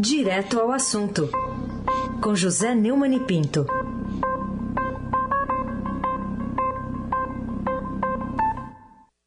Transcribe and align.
Direto 0.00 0.60
ao 0.60 0.70
assunto, 0.70 1.28
com 2.22 2.32
José 2.32 2.72
Neumann 2.72 3.16
e 3.16 3.18
Pinto. 3.18 3.66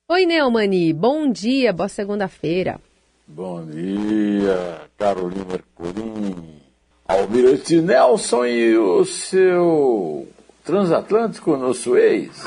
Oi, 0.07 0.25
Neumani, 0.25 0.93
bom 0.93 1.29
dia, 1.29 1.73
boa 1.73 1.89
segunda-feira. 1.89 2.79
Bom 3.27 3.65
dia, 3.65 4.83
Carolina 4.97 5.43
Mercolim, 5.43 6.61
Almirante 7.05 7.81
Nelson 7.81 8.45
e 8.45 8.77
o 8.77 9.03
seu 9.03 10.25
transatlântico 10.63 11.57
no 11.57 11.73
Suez. 11.73 12.45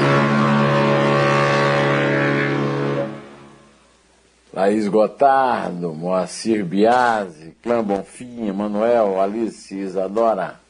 Laís 4.54 4.86
Gotardo, 4.86 5.92
Moacir 5.92 6.64
Biasi, 6.64 7.56
Clã 7.60 7.82
Bonfim, 7.82 8.52
Manuel, 8.52 9.20
Alice 9.20 9.74
Isadora. 9.74 10.60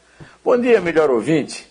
Bom 0.42 0.58
dia, 0.58 0.80
melhor 0.80 1.10
ouvinte. 1.10 1.68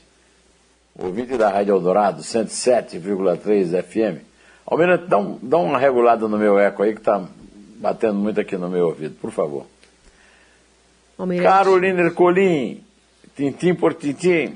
Ouvinte 0.96 1.36
da 1.38 1.50
Rádio 1.50 1.74
Eldorado, 1.74 2.22
107,3 2.22 3.82
FM. 3.82 4.22
Almirante, 4.64 5.08
dá, 5.08 5.18
um, 5.18 5.40
dá 5.42 5.58
uma 5.58 5.80
regulada 5.80 6.28
no 6.28 6.38
meu 6.38 6.60
eco 6.60 6.84
aí 6.84 6.94
que 6.94 7.00
está 7.00 7.28
batendo 7.78 8.14
muito 8.14 8.40
aqui 8.40 8.56
no 8.58 8.70
meu 8.70 8.90
ouvido, 8.90 9.16
por 9.20 9.32
favor. 9.32 9.66
Almirante. 11.18 11.50
Carolina 11.50 12.00
Ercolim, 12.00 12.84
tintim 13.36 13.74
por 13.74 13.96
tintim. 13.96 14.54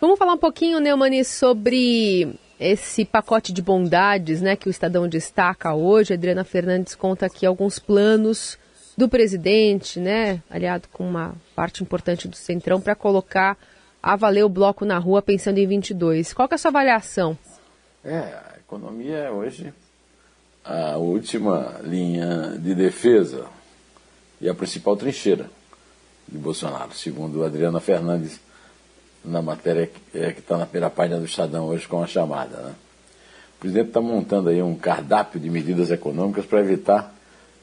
Vamos 0.00 0.16
falar 0.16 0.34
um 0.34 0.38
pouquinho, 0.38 0.78
Neumani, 0.78 1.24
sobre 1.24 2.38
esse 2.58 3.04
pacote 3.04 3.52
de 3.52 3.60
bondades 3.60 4.40
né, 4.40 4.56
que 4.56 4.68
o 4.68 4.70
Estadão 4.70 5.08
destaca 5.08 5.74
hoje. 5.74 6.12
A 6.12 6.16
Adriana 6.16 6.44
Fernandes 6.44 6.94
conta 6.94 7.26
aqui 7.26 7.44
alguns 7.44 7.78
planos 7.78 8.58
do 8.96 9.08
presidente, 9.08 9.98
né, 9.98 10.40
aliado 10.48 10.88
com 10.92 11.08
uma 11.08 11.34
parte 11.54 11.82
importante 11.82 12.28
do 12.28 12.36
Centrão, 12.36 12.80
para 12.80 12.94
colocar 12.94 13.58
a 14.02 14.16
valer 14.16 14.44
o 14.44 14.48
bloco 14.48 14.84
na 14.84 14.98
rua 14.98 15.20
pensando 15.20 15.58
em 15.58 15.66
22. 15.66 16.32
Qual 16.32 16.46
que 16.46 16.54
é 16.54 16.56
a 16.56 16.58
sua 16.58 16.70
avaliação? 16.70 17.36
É, 18.04 18.18
a 18.18 18.54
economia 18.58 19.16
é 19.16 19.30
hoje 19.30 19.72
a 20.64 20.96
última 20.96 21.80
linha 21.82 22.56
de 22.58 22.74
defesa 22.74 23.46
e 24.40 24.48
a 24.48 24.54
principal 24.54 24.96
trincheira 24.96 25.50
de 26.26 26.38
Bolsonaro, 26.38 26.94
segundo 26.94 27.44
Adriana 27.44 27.80
Fernandes, 27.80 28.40
na 29.24 29.40
matéria 29.40 29.86
que 29.86 30.18
é, 30.18 30.30
está 30.30 30.58
na 30.58 30.66
primeira 30.66 30.90
página 30.90 31.18
do 31.18 31.24
Estadão 31.24 31.66
hoje 31.66 31.88
com 31.88 32.02
a 32.02 32.06
chamada. 32.06 32.56
Né? 32.58 32.74
O 33.56 33.60
presidente 33.60 33.88
está 33.88 34.00
montando 34.00 34.50
aí 34.50 34.62
um 34.62 34.74
cardápio 34.74 35.40
de 35.40 35.48
medidas 35.48 35.90
econômicas 35.90 36.44
para 36.44 36.60
evitar 36.60 37.14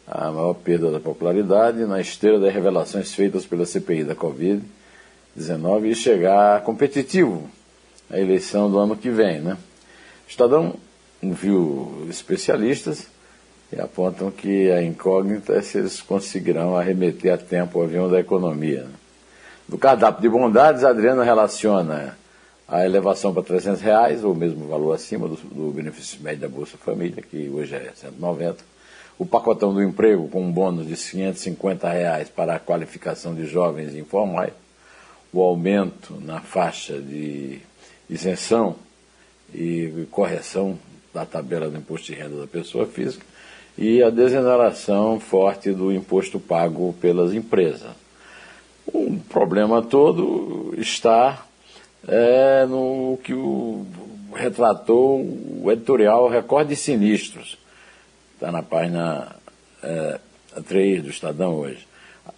a 0.08 0.32
maior 0.32 0.56
perda 0.56 0.92
da 0.92 1.00
popularidade 1.00 1.86
na 1.86 2.02
esteira 2.02 2.40
das 2.40 2.54
revelações 2.54 3.14
feitas 3.14 3.46
pela 3.46 3.66
CPI 3.66 4.04
da 4.04 4.16
Covid-19 4.16 5.86
e 5.86 5.96
chegar 5.96 6.62
competitivo 6.64 7.48
à 8.10 8.20
eleição 8.20 8.70
do 8.70 8.80
ano 8.80 8.98
que 8.98 9.10
vem. 9.10 9.40
Né? 9.40 9.54
O 9.54 10.30
Estadão 10.30 10.76
viu 11.22 12.08
especialistas 12.10 13.08
e 13.72 13.80
apontam 13.80 14.32
que 14.32 14.72
a 14.72 14.82
incógnita 14.82 15.54
é 15.54 15.62
se 15.62 15.78
eles 15.78 16.02
conseguirão 16.02 16.76
arremeter 16.76 17.34
a 17.34 17.38
tempo 17.38 17.80
o 17.80 17.84
avião 17.84 18.10
da 18.10 18.20
economia. 18.20 18.84
Né? 18.84 19.01
Do 19.72 19.78
cardápio 19.78 20.22
de 20.22 20.28
bondades, 20.28 20.84
Adriana 20.84 21.24
relaciona 21.24 22.18
a 22.68 22.86
elevação 22.86 23.34
para 23.34 23.42
300 23.42 23.80
reais, 23.80 24.22
ou 24.22 24.36
mesmo 24.36 24.68
valor 24.68 24.92
acima 24.92 25.30
do, 25.30 25.38
do, 25.38 25.72
benefício 25.72 26.22
médio 26.22 26.42
da 26.42 26.50
Bolsa 26.50 26.76
Família, 26.78 27.24
que 27.24 27.50
hoje 27.50 27.76
é 27.76 27.90
190. 27.96 28.66
O 29.18 29.26
pacotão 29.26 29.74
do 29.74 29.82
emprego 29.82 30.28
com 30.28 30.44
um 30.44 30.52
bônus 30.52 30.86
de 30.86 30.98
550 30.98 31.90
reais 31.90 32.28
para 32.28 32.56
a 32.56 32.60
qualificação 32.60 33.34
de 33.34 33.46
jovens 33.46 33.96
informais. 33.96 34.52
O 35.32 35.42
aumento 35.42 36.20
na 36.20 36.42
faixa 36.42 37.00
de 37.00 37.62
isenção 38.10 38.76
e 39.56 40.06
correção 40.12 40.78
da 41.14 41.26
tabela 41.26 41.70
do 41.70 41.78
imposto 41.78 42.08
de 42.08 42.16
renda 42.16 42.36
da 42.36 42.48
pessoa 42.48 42.86
física 42.86 43.26
e 43.78 44.04
a 44.04 44.10
desoneração 44.10 45.18
forte 45.18 45.72
do 45.72 45.94
imposto 45.94 46.42
pago 46.42 46.94
pelas 47.00 47.34
empresas. 47.34 48.02
O 48.88 49.18
problema 49.30 49.82
todo 49.82 50.74
está 50.78 51.46
é, 52.08 52.66
no 52.66 53.20
que 53.24 53.34
o, 53.34 53.86
retratou 54.34 55.22
o 55.22 55.72
editorial 55.72 56.28
Recorde 56.28 56.76
Sinistros. 56.76 57.58
Está 58.36 58.52
na 58.52 58.64
página 58.64 59.36
é, 59.84 60.20
3 60.68 61.04
do 61.04 61.10
Estadão 61.10 61.56
hoje. 61.56 61.88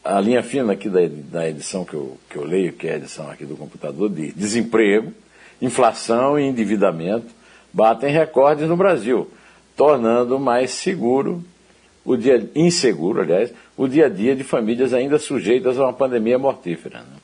A 0.03 0.19
linha 0.19 0.43
fina 0.43 0.73
aqui 0.73 0.89
da, 0.89 1.01
da 1.07 1.49
edição 1.49 1.85
que 1.85 1.93
eu, 1.93 2.17
que 2.29 2.37
eu 2.37 2.43
leio, 2.43 2.73
que 2.73 2.87
é 2.87 2.93
a 2.93 2.97
edição 2.97 3.29
aqui 3.29 3.45
do 3.45 3.55
computador, 3.55 4.09
diz 4.09 4.33
desemprego, 4.33 5.13
inflação 5.61 6.39
e 6.39 6.43
endividamento 6.43 7.27
batem 7.73 8.11
recordes 8.11 8.67
no 8.67 8.77
Brasil, 8.77 9.29
tornando 9.75 10.39
mais 10.39 10.71
seguro 10.71 11.43
o 12.05 12.17
dia 12.17 12.49
inseguro, 12.55 13.21
aliás, 13.21 13.53
o 13.77 13.87
dia 13.87 14.07
a 14.07 14.09
dia 14.09 14.35
de 14.35 14.43
famílias 14.43 14.93
ainda 14.93 15.17
sujeitas 15.17 15.79
a 15.79 15.83
uma 15.83 15.93
pandemia 15.93 16.37
mortífera. 16.37 16.99
Né? 16.99 17.17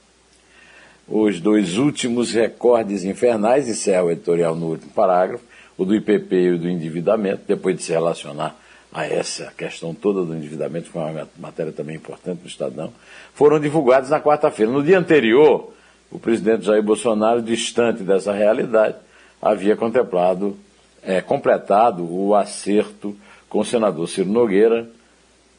Os 1.07 1.39
dois 1.39 1.77
últimos 1.77 2.31
recordes 2.33 3.03
infernais, 3.03 3.67
encerra 3.67 4.03
o 4.03 4.11
editorial 4.11 4.55
no 4.55 4.67
último 4.67 4.91
parágrafo, 4.91 5.43
o 5.77 5.85
do 5.85 5.95
IPP 5.95 6.35
e 6.35 6.51
o 6.51 6.57
do 6.57 6.69
endividamento, 6.69 7.41
depois 7.47 7.75
de 7.75 7.83
se 7.83 7.91
relacionar 7.91 8.55
a 8.91 9.05
essa 9.05 9.53
questão 9.55 9.93
toda 9.93 10.23
do 10.23 10.35
endividamento, 10.35 10.87
que 10.87 10.91
foi 10.91 11.01
uma 11.01 11.27
matéria 11.37 11.71
também 11.71 11.95
importante 11.95 12.41
do 12.41 12.47
Estadão, 12.47 12.91
foram 13.33 13.59
divulgados 13.59 14.09
na 14.09 14.19
quarta-feira. 14.19 14.71
No 14.71 14.83
dia 14.83 14.97
anterior, 14.97 15.73
o 16.11 16.17
presidente 16.17 16.65
Jair 16.65 16.81
Bolsonaro, 16.81 17.41
distante 17.41 18.03
dessa 18.03 18.33
realidade, 18.33 18.95
havia 19.41 19.75
contemplado, 19.75 20.57
é, 21.03 21.21
completado 21.21 22.03
o 22.03 22.35
acerto 22.35 23.15
com 23.49 23.59
o 23.59 23.65
senador 23.65 24.07
Ciro 24.07 24.29
Nogueira, 24.29 24.87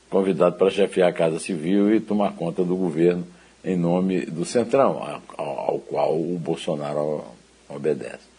convidado 0.08 0.56
para 0.56 0.70
chefiar 0.70 1.08
a 1.08 1.12
Casa 1.12 1.38
Civil 1.38 1.94
e 1.94 2.00
tomar 2.00 2.32
conta 2.32 2.64
do 2.64 2.76
governo 2.76 3.26
em 3.64 3.76
nome 3.76 4.24
do 4.26 4.44
Centrão, 4.44 5.20
ao, 5.36 5.78
qual 5.80 6.16
o 6.16 6.38
Bolsonaro 6.38 7.24
obedece. 7.68 8.30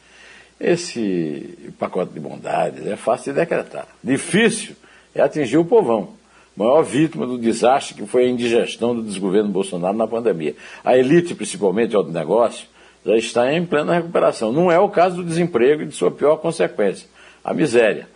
Esse 0.59 1.73
pacote 1.77 2.13
de 2.13 2.19
bondades 2.19 2.85
é 2.87 2.95
fácil 2.95 3.33
de 3.33 3.39
decretar. 3.39 3.87
Difícil 4.03 4.75
é 5.13 5.21
atingir 5.21 5.57
o 5.57 5.65
povão, 5.65 6.13
maior 6.55 6.81
vítima 6.83 7.27
do 7.27 7.37
desastre 7.37 7.95
que 7.95 8.05
foi 8.07 8.25
a 8.25 8.29
indigestão 8.29 8.95
do 8.95 9.03
desgoverno 9.03 9.49
Bolsonaro 9.49 9.97
na 9.97 10.07
pandemia. 10.07 10.55
A 10.83 10.97
elite, 10.97 11.35
principalmente 11.35 11.95
o 11.95 12.03
negócio, 12.03 12.67
já 13.05 13.17
está 13.17 13.53
em 13.53 13.65
plena 13.65 13.95
recuperação. 13.95 14.51
Não 14.51 14.71
é 14.71 14.79
o 14.79 14.89
caso 14.89 15.17
do 15.17 15.23
desemprego 15.23 15.83
e 15.83 15.87
de 15.87 15.95
sua 15.95 16.11
pior 16.11 16.37
consequência, 16.37 17.07
a 17.43 17.53
miséria 17.53 18.07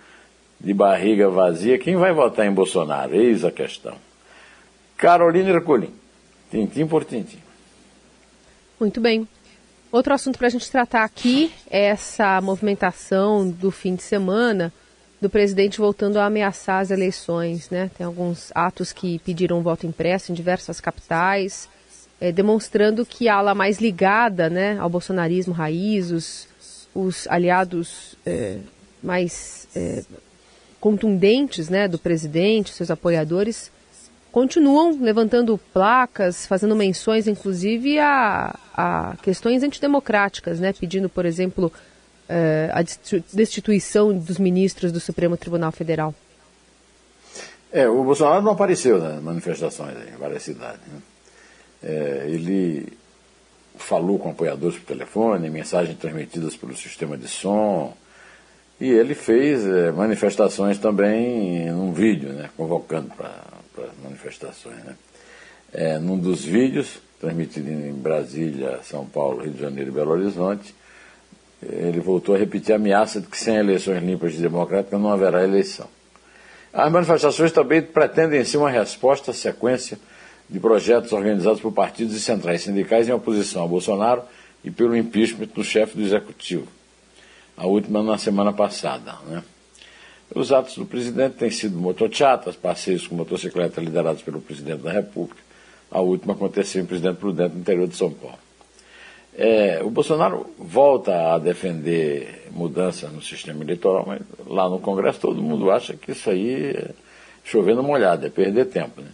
de 0.66 0.74
barriga 0.74 1.30
vazia, 1.30 1.78
quem 1.78 1.96
vai 1.96 2.12
votar 2.12 2.44
em 2.44 2.52
Bolsonaro? 2.52 3.14
Eis 3.16 3.46
a 3.46 3.52
questão. 3.52 3.94
Carolina 4.98 5.52
Ercolim, 5.52 5.94
tintim 6.50 6.88
por 6.88 7.06
tintim. 7.06 7.38
Muito 8.80 9.00
bem. 9.00 9.28
Outro 9.92 10.12
assunto 10.12 10.40
para 10.40 10.48
a 10.48 10.50
gente 10.50 10.70
tratar 10.72 11.04
aqui 11.04 11.52
é 11.70 11.86
essa 11.86 12.42
movimentação 12.42 13.48
do 13.48 13.70
fim 13.70 13.94
de 13.94 14.02
semana 14.02 14.74
do 15.22 15.30
presidente 15.30 15.78
voltando 15.78 16.18
a 16.18 16.26
ameaçar 16.26 16.82
as 16.82 16.90
eleições. 16.90 17.70
Né? 17.70 17.92
Tem 17.96 18.04
alguns 18.04 18.52
atos 18.56 18.92
que 18.92 19.20
pediram 19.20 19.62
voto 19.62 19.86
impresso 19.86 20.32
em 20.32 20.36
diversas 20.36 20.82
capitais, 20.82 21.70
é, 22.20 22.32
demonstrando 22.32 23.06
que 23.06 23.30
a 23.30 23.36
ala 23.36 23.54
mais 23.54 23.80
ligada 23.80 24.50
né, 24.50 24.80
ao 24.80 24.90
bolsonarismo 24.90 25.54
raiz, 25.54 26.10
os, 26.10 26.48
os 26.96 27.28
aliados 27.28 28.16
é, 28.26 28.58
mais 29.04 29.68
é, 29.76 30.04
contundentes 30.86 31.68
né, 31.68 31.88
do 31.88 31.98
presidente, 31.98 32.72
seus 32.72 32.92
apoiadores, 32.92 33.72
continuam 34.32 34.96
levantando 35.02 35.60
placas, 35.74 36.46
fazendo 36.46 36.76
menções, 36.76 37.28
inclusive, 37.28 37.98
a, 37.98 38.56
a 38.72 39.16
questões 39.24 39.64
antidemocráticas, 39.64 40.60
né, 40.60 40.72
pedindo, 40.74 41.10
por 41.10 41.26
exemplo, 41.26 41.74
eh, 42.30 42.70
a 42.72 42.84
destituição 43.34 44.16
dos 44.16 44.38
ministros 44.38 44.92
do 44.92 45.00
Supremo 45.00 45.36
Tribunal 45.36 45.72
Federal. 45.72 46.14
É, 47.74 47.90
o 47.90 48.04
Bolsonaro 48.04 48.44
não 48.44 48.52
apareceu 48.52 49.00
nas 49.00 49.20
manifestações 49.24 49.96
em 50.08 50.16
várias 50.18 50.44
cidades. 50.44 50.82
Né? 50.86 51.02
É, 51.82 52.26
ele 52.28 52.94
falou 53.76 54.20
com 54.20 54.30
apoiadores 54.30 54.78
por 54.78 54.86
telefone, 54.86 55.50
mensagens 55.50 55.98
transmitidas 55.98 56.56
pelo 56.56 56.78
sistema 56.78 57.18
de 57.18 57.28
som, 57.28 57.98
e 58.80 58.90
ele 58.90 59.16
fez 59.16 59.66
é, 59.66 59.92
manifestações 59.92 60.78
também 60.78 61.72
num 61.72 61.94
vídeo, 61.94 62.30
né, 62.30 62.50
convocando 62.58 63.10
para 63.16 63.90
manifestações. 64.04 64.84
Né. 64.84 64.96
É, 65.74 66.00
num 66.00 66.18
dos 66.18 66.44
vídeos, 66.44 67.00
transmitido 67.20 67.70
em 67.70 67.94
Brasília, 67.94 68.80
São 68.84 69.06
Paulo, 69.06 69.44
Rio 69.44 69.54
de 69.54 69.62
Janeiro 69.62 69.90
e 69.90 69.94
Belo 69.94 70.12
Horizonte, 70.12 70.74
ele 71.62 72.00
voltou 72.00 72.36
a 72.36 72.38
repetir 72.38 72.74
a 72.74 72.76
ameaça 72.76 73.20
de 73.20 73.28
que 73.28 73.38
sem 73.38 73.56
eleições 73.56 74.04
limpas 74.04 74.36
e 74.36 74.38
democráticas 74.38 75.00
não 75.00 75.10
haverá 75.10 75.44
eleição. 75.44 75.88
As 76.74 76.92
manifestações 76.92 77.52
também 77.52 77.82
pretendem 77.82 78.44
ser 78.44 78.58
uma 78.58 78.70
resposta 78.70 79.32
à 79.32 79.34
sequência 79.34 79.98
de 80.50 80.60
projetos 80.60 81.12
organizados 81.14 81.62
por 81.62 81.72
partidos 81.72 82.14
e 82.16 82.20
centrais 82.20 82.62
sindicais 82.62 83.08
em 83.08 83.14
oposição 83.14 83.64
a 83.64 83.68
Bolsonaro 83.68 84.22
e 84.64 84.70
pelo 84.70 84.96
impeachment 84.96 85.48
do 85.48 85.64
chefe 85.64 85.96
do 85.96 86.04
executivo. 86.04 86.68
A 87.58 87.68
última 87.68 88.04
na 88.04 88.18
semana 88.18 88.52
passada. 88.52 89.16
Né? 89.28 89.44
Os 90.34 90.52
atos 90.52 90.78
do 90.78 90.86
presidente 90.86 91.36
têm 91.36 91.50
sido 91.50 91.78
motochatas, 91.78 92.56
passeios 92.56 93.08
com 93.08 93.16
motocicleta 93.16 93.80
liderados 93.80 94.22
pelo 94.22 94.42
presidente 94.42 94.82
da 94.82 94.92
República. 94.92 95.42
A 95.92 96.02
última 96.02 96.34
aconteceu 96.34 96.82
em 96.82 96.86
Presidente 96.86 97.18
Prudente, 97.18 97.54
no 97.54 97.62
interior 97.62 97.88
de 97.88 97.96
São 97.96 98.12
Paulo. 98.12 98.40
É, 99.38 99.82
o 99.84 99.90
Bolsonaro 99.90 100.54
volta 100.58 101.34
a 101.34 101.38
defender 101.40 102.48
mudança 102.52 103.10
no 103.10 103.22
sistema 103.22 103.64
eleitoral, 103.64 104.06
mas 104.08 104.22
lá 104.48 104.70
no 104.70 104.80
Congresso 104.80 105.20
todo 105.20 105.42
mundo 105.42 105.70
acha 105.70 105.94
que 105.96 106.12
isso 106.12 106.30
aí 106.30 106.74
é 106.74 106.92
chovendo 107.44 107.84
molhado, 107.84 108.26
é 108.26 108.30
perder 108.30 108.66
tempo. 108.66 109.02
Né? 109.02 109.10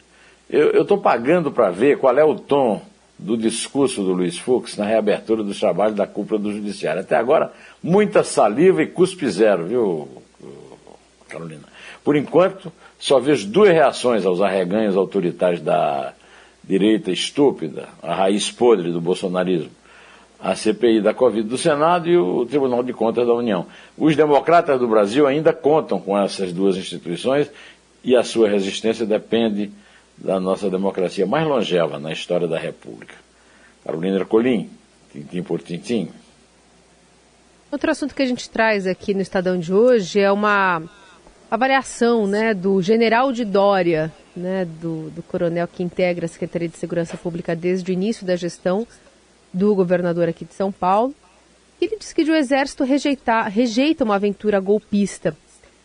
Eu 0.50 0.84
estou 0.84 1.00
pagando 1.00 1.52
para 1.52 1.70
ver 1.72 1.98
qual 1.98 2.18
é 2.18 2.24
o 2.24 2.36
tom 2.36 2.82
do 3.22 3.38
discurso 3.38 4.02
do 4.04 4.14
Luiz 4.14 4.38
Fux 4.38 4.76
na 4.76 4.86
reabertura 4.86 5.44
dos 5.44 5.60
trabalhos 5.60 5.96
da 5.96 6.08
cúpula 6.08 6.40
do 6.40 6.52
Judiciário. 6.52 7.02
Até 7.02 7.16
agora, 7.16 7.54
muita 7.82 8.24
saliva 8.24 8.82
e 8.82 8.88
cuspe 8.88 9.30
zero, 9.30 9.68
viu, 9.68 10.10
Carolina? 11.30 11.64
Por 12.04 12.16
enquanto, 12.16 12.72
só 13.00 13.20
vejo 13.20 13.48
duas 13.48 13.70
reações 13.70 14.26
aos 14.26 14.42
arreganhos 14.42 14.98
autoritários 14.98 15.62
da 15.62 16.14
direita 16.64 17.12
estúpida, 17.12 17.88
a 18.02 18.14
raiz 18.16 18.52
podre 18.52 18.92
do 18.92 19.00
bolsonarismo 19.00 19.72
a 20.42 20.56
CPI 20.56 21.02
da 21.02 21.14
Covid 21.14 21.48
do 21.48 21.58
Senado 21.58 22.10
e 22.10 22.18
o 22.18 22.46
Tribunal 22.48 22.82
de 22.82 22.92
Contas 22.92 23.28
da 23.28 23.34
União. 23.34 23.68
Os 23.96 24.16
democratas 24.16 24.80
do 24.80 24.88
Brasil 24.88 25.28
ainda 25.28 25.54
contam 25.54 26.00
com 26.00 26.18
essas 26.18 26.52
duas 26.52 26.76
instituições 26.76 27.50
e 28.04 28.16
a 28.16 28.24
sua 28.24 28.50
resistência 28.50 29.06
depende 29.06 29.72
da 30.24 30.40
nossa 30.40 30.70
democracia 30.70 31.26
mais 31.26 31.48
longeva 31.48 32.00
na 32.00 32.12
história 32.12 32.48
da 32.48 32.58
República. 32.58 33.16
Carolina 33.84 34.18
Ercolim, 34.18 34.70
tintim 35.12 35.42
por 35.42 35.62
tintim. 35.62 36.10
Outro 37.72 37.90
assunto 37.90 38.14
que 38.14 38.22
a 38.22 38.26
gente 38.26 38.50
traz 38.50 38.86
aqui 38.86 39.14
no 39.14 39.22
Estadão 39.22 39.58
de 39.58 39.74
hoje 39.74 40.20
é 40.20 40.32
uma 40.32 40.84
avaliação 41.50 42.28
né, 42.28 42.54
do 42.54 42.82
general 42.82 43.32
de 43.32 43.44
Dória, 43.44 44.12
né, 44.36 44.66
do, 44.66 45.10
do 45.10 45.24
coronel 45.24 45.68
que 45.68 45.82
integra 45.82 46.26
a 46.26 46.30
Secretaria 46.30 46.70
de 46.70 46.78
Segurança 46.78 47.18
Pública 47.18 47.56
desde 47.56 47.92
o 47.92 47.94
início 47.94 48.26
da 48.26 48.36
gestão 48.36 48.88
do 49.52 49.74
governador 49.74 50.30
aqui 50.30 50.46
de 50.46 50.54
São 50.54 50.72
Paulo. 50.72 51.16
Ele 51.82 51.98
disse 51.98 52.14
que 52.14 52.22
o 52.22 52.36
exército 52.36 52.84
rejeitar, 52.84 53.50
rejeita 53.50 54.04
uma 54.04 54.16
aventura 54.16 54.60
golpista. 54.60 55.36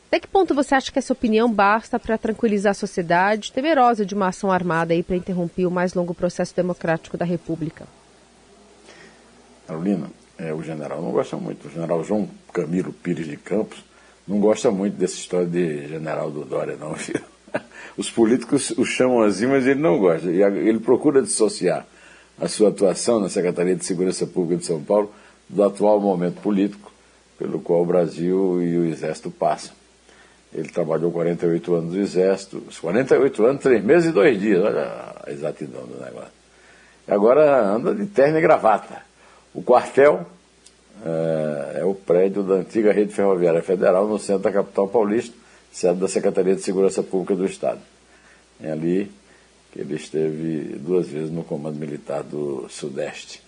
Até 0.06 0.20
que 0.20 0.28
ponto 0.28 0.54
você 0.54 0.74
acha 0.74 0.92
que 0.92 0.98
essa 0.98 1.12
opinião 1.12 1.52
basta 1.52 1.98
para 1.98 2.16
tranquilizar 2.16 2.70
a 2.70 2.74
sociedade, 2.74 3.52
temerosa 3.52 4.06
de 4.06 4.14
uma 4.14 4.28
ação 4.28 4.52
armada 4.52 4.94
aí 4.94 5.02
para 5.02 5.16
interromper 5.16 5.66
o 5.66 5.70
mais 5.70 5.94
longo 5.94 6.14
processo 6.14 6.54
democrático 6.54 7.16
da 7.16 7.24
República? 7.24 7.86
Carolina, 9.66 10.08
é, 10.38 10.54
o 10.54 10.62
general 10.62 11.02
não 11.02 11.10
gosta 11.10 11.36
muito. 11.36 11.66
O 11.66 11.70
general 11.70 12.04
João 12.04 12.28
Camilo 12.52 12.92
Pires 12.92 13.26
de 13.26 13.36
Campos 13.36 13.84
não 14.26 14.38
gosta 14.38 14.70
muito 14.70 14.94
dessa 14.94 15.14
história 15.14 15.46
de 15.46 15.88
general 15.88 16.30
do 16.30 16.44
Dória, 16.44 16.76
não. 16.76 16.94
Os 17.96 18.10
políticos 18.10 18.70
o 18.76 18.84
chamam 18.84 19.22
assim, 19.22 19.46
mas 19.46 19.66
ele 19.66 19.80
não 19.80 19.98
gosta. 19.98 20.30
E 20.30 20.40
ele 20.42 20.78
procura 20.78 21.20
dissociar 21.20 21.84
a 22.38 22.46
sua 22.46 22.68
atuação 22.68 23.18
na 23.18 23.28
Secretaria 23.28 23.74
de 23.74 23.84
Segurança 23.84 24.26
Pública 24.26 24.60
de 24.60 24.66
São 24.66 24.82
Paulo 24.82 25.12
do 25.48 25.62
atual 25.64 26.00
momento 26.00 26.40
político 26.40 26.92
pelo 27.38 27.60
qual 27.60 27.82
o 27.82 27.86
Brasil 27.86 28.62
e 28.62 28.78
o 28.78 28.84
Exército 28.86 29.30
passam. 29.30 29.74
Ele 30.56 30.70
trabalhou 30.70 31.12
48 31.12 31.74
anos 31.74 31.92
no 31.92 32.00
Exército, 32.00 32.62
48 32.80 33.44
anos, 33.44 33.62
3 33.62 33.84
meses 33.84 34.08
e 34.08 34.12
2 34.12 34.40
dias, 34.40 34.64
olha 34.64 35.14
a 35.22 35.30
exatidão 35.30 35.82
do 35.82 36.02
negócio. 36.02 36.32
E 37.06 37.12
agora 37.12 37.62
anda 37.62 37.94
de 37.94 38.06
terno 38.06 38.38
e 38.38 38.40
gravata. 38.40 39.02
O 39.52 39.62
quartel 39.62 40.24
é, 41.04 41.80
é 41.80 41.84
o 41.84 41.94
prédio 41.94 42.42
da 42.42 42.54
antiga 42.54 42.90
Rede 42.90 43.12
Ferroviária 43.12 43.62
Federal, 43.62 44.08
no 44.08 44.18
centro 44.18 44.44
da 44.44 44.50
capital 44.50 44.88
paulista, 44.88 45.36
sede 45.70 46.00
da 46.00 46.08
Secretaria 46.08 46.54
de 46.54 46.62
Segurança 46.62 47.02
Pública 47.02 47.34
do 47.34 47.44
Estado. 47.44 47.80
É 48.58 48.72
ali 48.72 49.12
que 49.72 49.80
ele 49.80 49.96
esteve 49.96 50.78
duas 50.78 51.06
vezes 51.06 51.30
no 51.30 51.44
Comando 51.44 51.78
Militar 51.78 52.22
do 52.22 52.66
Sudeste 52.70 53.42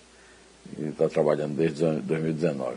e 0.77 0.89
está 0.89 1.09
trabalhando 1.09 1.55
desde 1.55 1.83
2019. 2.01 2.75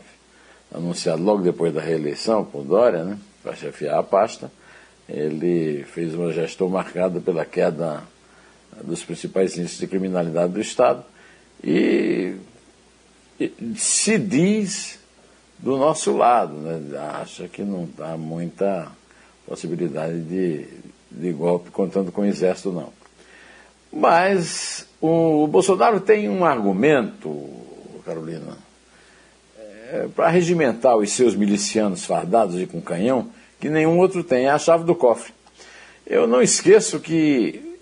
Anunciado 0.74 1.22
logo 1.22 1.42
depois 1.42 1.74
da 1.74 1.82
reeleição 1.82 2.46
por 2.46 2.64
Dória, 2.64 3.04
né, 3.04 3.18
para 3.42 3.54
chefiar 3.54 3.98
a 3.98 4.02
pasta, 4.02 4.50
ele 5.08 5.84
fez 5.84 6.14
uma 6.14 6.32
gestão 6.32 6.68
marcada 6.68 7.20
pela 7.20 7.44
queda 7.44 8.02
dos 8.82 9.04
principais 9.04 9.56
índices 9.56 9.78
de 9.78 9.86
criminalidade 9.86 10.52
do 10.52 10.60
Estado. 10.60 11.04
E, 11.62 12.36
e 13.38 13.52
se 13.76 14.18
diz 14.18 14.98
do 15.58 15.76
nosso 15.76 16.16
lado, 16.16 16.54
né, 16.54 16.98
acha 17.20 17.46
que 17.48 17.62
não 17.62 17.88
dá 17.96 18.16
muita 18.16 18.90
possibilidade 19.46 20.20
de, 20.22 20.66
de 21.10 21.32
golpe 21.32 21.70
contando 21.70 22.10
com 22.10 22.22
o 22.22 22.26
Exército, 22.26 22.72
não. 22.72 22.92
Mas 23.92 24.88
o 25.00 25.46
Bolsonaro 25.46 26.00
tem 26.00 26.28
um 26.28 26.44
argumento, 26.44 27.48
Carolina, 28.04 28.56
é, 29.92 30.08
para 30.08 30.30
regimentar 30.30 30.96
os 30.96 31.12
seus 31.12 31.36
milicianos 31.36 32.06
fardados 32.06 32.58
e 32.58 32.66
com 32.66 32.80
canhão, 32.80 33.28
que 33.60 33.68
nenhum 33.68 33.98
outro 33.98 34.24
tem, 34.24 34.46
é 34.46 34.50
a 34.50 34.58
chave 34.58 34.84
do 34.84 34.94
cofre. 34.94 35.34
Eu 36.06 36.26
não 36.26 36.40
esqueço 36.40 36.98
que 36.98 37.76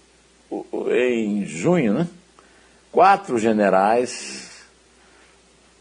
em 0.90 1.46
junho, 1.46 1.94
né, 1.94 2.08
quatro 2.90 3.38
generais, 3.38 4.50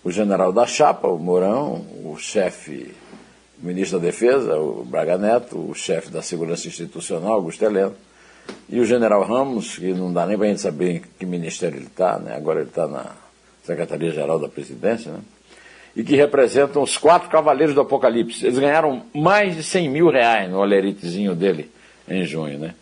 o 0.04 0.12
general 0.12 0.54
da 0.54 0.68
chapa, 0.68 1.08
o 1.08 1.18
Mourão, 1.18 1.84
o 2.06 2.16
chefe, 2.20 2.94
o 3.62 3.66
ministro 3.66 4.00
da 4.00 4.06
Defesa, 4.06 4.56
o 4.56 4.86
Braga 4.86 5.18
Neto, 5.18 5.58
o 5.58 5.74
chefe 5.74 6.12
da 6.12 6.22
Segurança 6.22 6.68
Institucional, 6.68 7.34
Augusto 7.34 7.66
Heleno, 7.66 7.96
e 8.70 8.80
o 8.80 8.86
general 8.86 9.24
Ramos, 9.24 9.80
que 9.80 9.94
não 9.94 10.14
dá 10.14 10.28
nem 10.28 10.38
para 10.38 10.46
a 10.46 10.50
gente 10.50 10.62
saber 10.62 10.92
em 10.92 11.02
que 11.18 11.26
ministério 11.26 11.78
ele 11.78 11.88
está, 11.88 12.20
né? 12.20 12.36
agora 12.36 12.60
ele 12.60 12.70
está 12.70 12.88
na 12.88 13.16
Secretaria-Geral 13.64 14.38
da 14.40 14.48
Presidência, 14.48 15.12
né? 15.12 15.20
E 16.00 16.04
que 16.04 16.16
representam 16.16 16.82
os 16.82 16.98
quatro 16.98 17.30
cavaleiros 17.30 17.76
do 17.76 17.82
Apocalipse. 17.82 18.46
Eles 18.46 18.58
ganharam 18.58 19.04
mais 19.14 19.58
de 19.58 19.62
100 19.62 19.90
mil 19.90 20.10
reais 20.10 20.50
no 20.50 20.60
oleritezinho 20.60 21.36
dele 21.36 21.70
em 22.08 22.24
junho. 22.24 22.58
Né? 22.58 22.74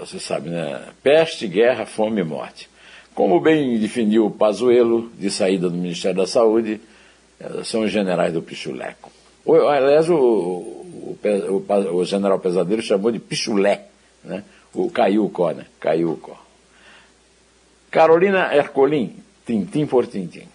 Você 0.00 0.18
sabe, 0.18 0.50
né? 0.50 0.88
Peste, 1.04 1.46
guerra, 1.46 1.86
fome 1.86 2.20
e 2.20 2.24
morte. 2.24 2.68
Como 3.14 3.38
bem 3.38 3.78
definiu 3.78 4.26
o 4.26 4.30
Pazuello, 4.32 5.08
de 5.16 5.30
saída 5.30 5.70
do 5.70 5.76
Ministério 5.76 6.16
da 6.16 6.26
Saúde, 6.26 6.80
eh, 7.38 7.62
são 7.62 7.82
os 7.82 7.92
generais 7.92 8.32
do 8.32 8.42
Pichuleco. 8.42 9.12
Aliás, 9.46 10.10
o, 10.10 10.16
o, 10.16 11.18
o, 11.22 11.94
o 11.94 12.04
general 12.04 12.40
Pesadelo 12.40 12.82
chamou 12.82 13.12
de 13.12 13.20
pichulé, 13.20 13.86
né? 14.24 14.42
o 14.74 14.90
Caiucó, 14.90 15.52
né? 15.52 15.66
Caiucó. 15.78 16.36
Carolina 17.88 18.52
Ercolim, 18.52 19.14
tintim 19.46 19.86
por 19.86 20.08
tintim. 20.08 20.48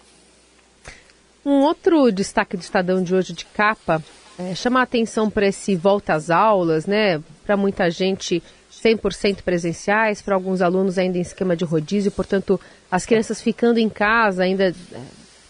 Um 1.46 1.60
outro 1.60 2.10
destaque 2.10 2.56
do 2.56 2.60
Estadão 2.60 3.00
de 3.00 3.14
hoje 3.14 3.32
de 3.32 3.44
capa 3.44 4.02
é, 4.36 4.52
chama 4.52 4.80
a 4.80 4.82
atenção 4.82 5.30
para 5.30 5.46
esse 5.46 5.76
volta 5.76 6.12
às 6.12 6.28
aulas, 6.28 6.86
né? 6.86 7.22
Para 7.44 7.56
muita 7.56 7.88
gente 7.88 8.42
100% 8.72 9.42
presenciais, 9.42 10.20
para 10.20 10.34
alguns 10.34 10.60
alunos 10.60 10.98
ainda 10.98 11.18
em 11.18 11.20
esquema 11.20 11.54
de 11.54 11.64
rodízio, 11.64 12.10
portanto, 12.10 12.60
as 12.90 13.06
crianças 13.06 13.40
ficando 13.40 13.78
em 13.78 13.88
casa 13.88 14.42
ainda 14.42 14.70
é, 14.70 15.00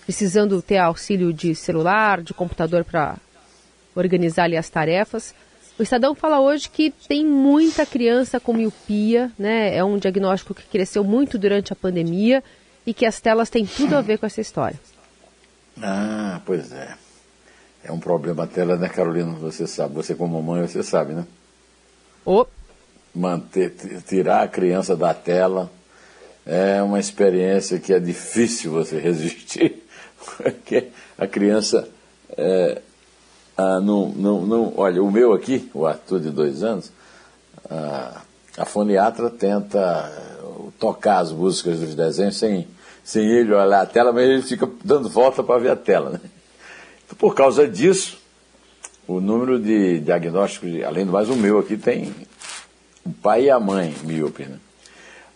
precisando 0.05 0.61
ter 0.61 0.77
auxílio 0.77 1.33
de 1.33 1.55
celular, 1.55 2.21
de 2.21 2.35
computador 2.35 2.85
para 2.85 3.17
organizar 3.95 4.45
ali 4.45 4.59
as 4.59 4.69
tarefas. 4.69 5.35
O 5.79 5.83
Estadão 5.83 6.15
fala 6.15 6.43
hoje 6.43 6.69
que 6.69 6.93
tem 7.09 7.25
muita 7.25 7.87
criança 7.87 8.39
com 8.39 8.53
miopia, 8.53 9.33
né? 9.39 9.75
É 9.75 9.83
um 9.83 9.97
diagnóstico 9.97 10.53
que 10.53 10.67
cresceu 10.67 11.03
muito 11.03 11.39
durante 11.39 11.73
a 11.73 11.77
pandemia 11.77 12.45
e 12.87 12.93
que 12.93 13.07
as 13.07 13.19
telas 13.19 13.49
têm 13.49 13.65
tudo 13.65 13.97
a 13.97 14.03
ver 14.03 14.19
com 14.19 14.27
essa 14.27 14.43
história. 14.43 14.79
Ah, 15.83 16.41
pois 16.45 16.73
é. 16.73 16.95
É 17.85 17.93
um 17.93 18.01
problema 18.01 18.45
a 18.45 18.47
tela, 18.47 18.77
né, 18.77 18.89
Carolina? 18.89 19.33
Você 19.35 19.67
sabe, 19.67 19.95
você 19.95 20.15
como 20.15 20.43
mãe, 20.43 20.67
você 20.67 20.83
sabe, 20.83 21.13
né? 21.13 21.27
Oh. 22.25 22.47
Manter, 23.15 23.75
tirar 24.07 24.43
a 24.43 24.49
criança 24.49 24.97
da 24.97 25.15
tela 25.15 25.71
é 26.45 26.83
uma 26.83 26.99
experiência 26.99 27.79
que 27.79 27.93
é 27.93 28.01
difícil 28.01 28.73
você 28.73 28.99
resistir, 29.01 29.83
porque 30.37 30.89
a 31.17 31.27
criança 31.27 31.89
é, 32.37 32.83
ah, 33.57 33.81
não, 33.81 34.11
não, 34.11 34.45
não, 34.45 34.73
olha, 34.77 35.03
o 35.03 35.11
meu 35.11 35.33
aqui, 35.33 35.71
o 35.73 35.87
Arthur 35.87 36.21
de 36.21 36.31
dois 36.31 36.63
anos, 36.63 36.93
ah, 37.71 38.21
a 38.57 38.65
foniatra 38.65 39.31
tenta 39.31 40.13
tocar 40.79 41.19
as 41.21 41.33
músicas 41.33 41.81
dos 41.81 41.95
desenhos 41.95 42.37
sem, 42.37 42.69
sem 43.07 43.25
ele 43.25 43.55
olhar 43.55 43.83
a 43.83 43.87
tela, 43.87 44.13
mas 44.13 44.25
ele 44.25 44.43
fica 44.43 44.69
dando 44.85 45.09
volta 45.09 45.41
para 45.41 45.61
ver 45.61 45.71
a 45.71 45.77
tela. 45.77 46.11
Né? 46.11 46.21
Então, 47.05 47.17
por 47.17 47.37
causa 47.37 47.69
disso, 47.69 48.19
o 49.07 49.21
número 49.21 49.61
de 49.61 50.01
diagnósticos, 50.01 50.83
além 50.83 51.07
do 51.07 51.13
mais 51.13 51.31
o 51.31 51.37
meu 51.37 51.61
aqui, 51.61 51.77
tem 51.77 52.13
o 53.05 53.13
pai 53.13 53.45
e 53.45 53.51
a 53.51 53.61
mãe 53.61 53.95
míope. 54.03 54.47
Né? 54.47 54.59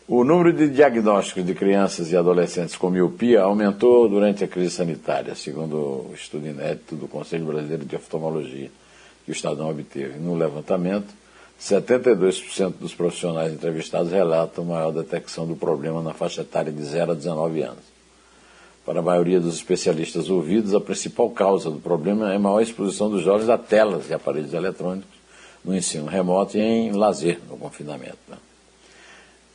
O 0.08 0.24
número 0.24 0.52
de 0.52 0.68
diagnósticos 0.68 1.46
de 1.46 1.54
crianças 1.54 2.10
e 2.10 2.16
adolescentes 2.16 2.74
com 2.74 2.90
miopia 2.90 3.42
aumentou 3.42 4.08
durante 4.08 4.42
a 4.42 4.48
crise 4.48 4.74
sanitária, 4.74 5.36
segundo 5.36 5.76
o 5.76 6.10
estudo 6.12 6.48
inédito 6.48 6.96
do 6.96 7.06
Conselho 7.06 7.44
Brasileiro 7.44 7.84
de 7.84 7.94
Oftalmologia, 7.94 8.68
que 9.24 9.30
o 9.30 9.32
Estadão 9.32 9.70
obteve. 9.70 10.18
No 10.18 10.34
levantamento, 10.34 11.06
72% 11.60 12.74
dos 12.80 12.94
profissionais 12.94 13.52
entrevistados 13.52 14.10
relatam 14.10 14.64
maior 14.64 14.92
detecção 14.92 15.46
do 15.46 15.54
problema 15.54 16.02
na 16.02 16.14
faixa 16.14 16.40
etária 16.40 16.72
de 16.72 16.82
0 16.82 17.12
a 17.12 17.14
19 17.14 17.62
anos. 17.62 17.84
Para 18.86 19.00
a 19.00 19.02
maioria 19.02 19.38
dos 19.38 19.56
especialistas 19.56 20.30
ouvidos, 20.30 20.74
a 20.74 20.80
principal 20.80 21.28
causa 21.30 21.70
do 21.70 21.78
problema 21.78 22.32
é 22.32 22.36
a 22.36 22.38
maior 22.38 22.62
exposição 22.62 23.10
dos 23.10 23.22
jovens 23.22 23.50
a 23.50 23.58
telas 23.58 24.08
e 24.08 24.14
aparelhos 24.14 24.54
eletrônicos 24.54 25.20
no 25.62 25.76
ensino 25.76 26.06
remoto 26.06 26.56
e 26.56 26.60
em 26.60 26.92
lazer 26.92 27.38
no 27.48 27.58
confinamento. 27.58 28.18
Né? 28.26 28.36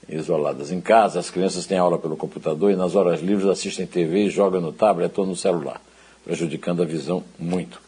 isoladas 0.07 0.71
em 0.71 0.79
casa, 0.79 1.19
as 1.19 1.31
crianças 1.31 1.65
têm 1.65 1.79
aula 1.79 1.97
pelo 1.97 2.15
computador 2.15 2.71
e 2.71 2.75
nas 2.75 2.95
horas 2.95 3.21
livres 3.21 3.47
assistem 3.47 3.87
TV 3.87 4.29
jogam 4.29 4.61
no 4.61 4.71
tablet 4.71 5.11
ou 5.19 5.25
no 5.25 5.35
celular, 5.35 5.81
prejudicando 6.23 6.83
a 6.83 6.85
visão 6.85 7.23
muito. 7.39 7.81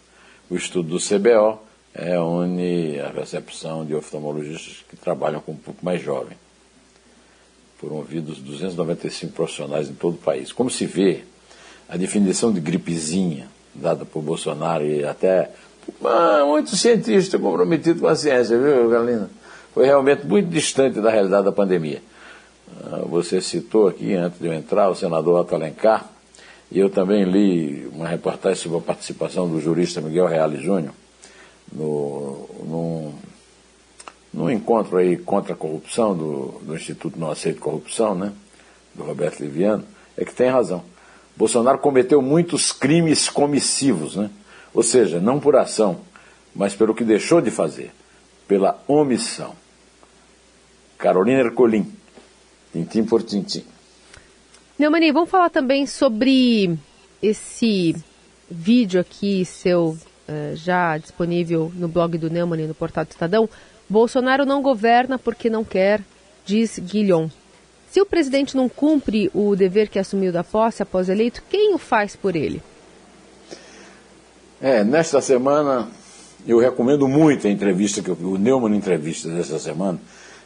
O 0.49 0.55
estudo 0.55 0.89
do 0.89 0.97
CBO 0.97 1.59
é 1.97 2.19
une 2.19 2.99
a 2.99 3.09
recepção 3.09 3.83
de 3.83 3.95
oftalmologistas 3.95 4.85
que 4.87 4.95
trabalham 4.95 5.41
com 5.41 5.53
um 5.53 5.57
pouco 5.57 5.83
mais 5.83 5.99
jovem. 6.01 6.37
Foram 7.79 7.95
ouvidos 7.97 8.37
295 8.37 9.33
profissionais 9.33 9.89
em 9.89 9.93
todo 9.93 10.13
o 10.13 10.17
país. 10.17 10.51
Como 10.51 10.69
se 10.69 10.85
vê, 10.85 11.23
a 11.89 11.97
definição 11.97 12.53
de 12.53 12.59
gripezinha 12.59 13.47
dada 13.73 14.05
por 14.05 14.21
Bolsonaro 14.21 14.85
e 14.85 15.03
até 15.03 15.51
ah, 16.03 16.43
muitos 16.45 16.79
cientistas 16.79 17.39
comprometidos 17.41 18.01
com 18.01 18.07
a 18.07 18.15
ciência, 18.15 18.57
viu, 18.57 18.89
Galina? 18.89 19.29
foi 19.73 19.85
realmente 19.85 20.25
muito 20.25 20.49
distante 20.49 20.99
da 20.99 21.09
realidade 21.09 21.45
da 21.45 21.51
pandemia. 21.51 22.01
Ah, 22.83 23.01
você 23.07 23.41
citou 23.41 23.87
aqui, 23.87 24.13
antes 24.13 24.39
de 24.39 24.47
eu 24.47 24.53
entrar, 24.53 24.89
o 24.89 24.95
senador 24.95 25.39
Otto 25.39 25.55
Alencar, 25.55 26.05
e 26.71 26.79
eu 26.79 26.89
também 26.89 27.23
li 27.23 27.87
uma 27.93 28.07
reportagem 28.07 28.61
sobre 28.61 28.79
a 28.79 28.81
participação 28.81 29.47
do 29.47 29.61
jurista 29.61 30.01
Miguel 30.01 30.27
Reale 30.27 30.57
Júnior 30.57 30.93
no, 31.77 32.49
num, 32.63 33.13
num 34.33 34.49
encontro 34.49 34.97
aí 34.97 35.15
contra 35.15 35.53
a 35.53 35.55
corrupção 35.55 36.17
do, 36.17 36.59
do 36.63 36.75
Instituto 36.75 37.19
Não 37.19 37.29
Aceito 37.29 37.59
Corrupção, 37.59 38.15
né, 38.15 38.33
do 38.95 39.03
Roberto 39.03 39.39
Liviano, 39.39 39.85
é 40.17 40.25
que 40.25 40.33
tem 40.33 40.49
razão. 40.49 40.83
Bolsonaro 41.35 41.77
cometeu 41.77 42.21
muitos 42.21 42.71
crimes 42.71 43.29
comissivos, 43.29 44.15
né? 44.15 44.31
ou 44.73 44.81
seja, 44.81 45.19
não 45.19 45.39
por 45.39 45.55
ação, 45.55 45.99
mas 46.55 46.73
pelo 46.73 46.95
que 46.95 47.03
deixou 47.03 47.39
de 47.39 47.51
fazer, 47.51 47.91
pela 48.47 48.83
omissão. 48.87 49.55
Carolina 50.97 51.41
Ercolim, 51.41 51.91
tintim 52.73 53.03
por 53.03 53.21
tintim. 53.21 53.63
Neumani, 54.79 55.11
vamos 55.11 55.29
falar 55.29 55.51
também 55.51 55.85
sobre 55.85 56.75
esse 57.21 57.95
vídeo 58.49 58.99
aqui, 58.99 59.45
seu 59.45 59.95
já 60.55 60.97
disponível 60.97 61.71
no 61.75 61.87
blog 61.87 62.17
do 62.17 62.29
Neumann 62.29 62.67
no 62.67 62.73
portal 62.75 63.05
do 63.05 63.11
Estadão. 63.11 63.49
Bolsonaro 63.89 64.45
não 64.45 64.61
governa 64.61 65.17
porque 65.17 65.49
não 65.49 65.63
quer, 65.63 66.01
diz 66.45 66.77
Guilhom. 66.79 67.29
Se 67.89 68.01
o 68.01 68.05
presidente 68.05 68.55
não 68.55 68.67
cumpre 68.67 69.31
o 69.33 69.55
dever 69.55 69.87
que 69.87 69.97
assumiu 69.97 70.31
da 70.31 70.43
posse 70.43 70.83
após 70.83 71.07
eleito, 71.07 71.41
quem 71.49 71.73
o 71.73 71.77
faz 71.77 72.15
por 72.15 72.35
ele? 72.35 72.61
É, 74.61 74.83
nesta 74.83 75.21
semana 75.21 75.87
eu 76.45 76.59
recomendo 76.59 77.07
muito 77.07 77.47
a 77.47 77.49
entrevista 77.49 78.01
que 78.01 78.09
eu, 78.09 78.17
o 78.21 78.37
Neumann 78.37 78.75
entrevista 78.75 79.29
dessa 79.29 79.59
semana, 79.59 79.99